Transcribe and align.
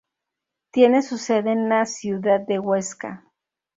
Tiene 0.71 1.03
su 1.03 1.19
sede 1.19 1.51
en 1.51 1.69
la 1.69 1.85
ciudad 1.85 2.39
de 2.39 2.57
Huesca. 2.57 3.23